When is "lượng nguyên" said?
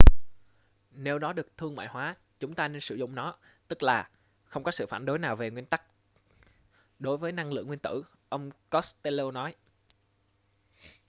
7.53-7.79